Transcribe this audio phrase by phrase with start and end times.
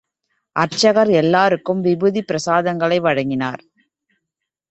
[0.55, 3.61] அர்ச்சகர் எல்லாருக்கும் விபூதி பிரசாதங்கள் வழங்கினார்.